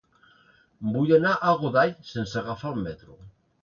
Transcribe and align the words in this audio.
Vull 0.95 1.13
anar 1.19 1.35
a 1.35 1.53
Godall 1.63 1.97
sense 2.17 2.43
agafar 2.45 2.77
el 2.77 2.85
metro. 2.93 3.25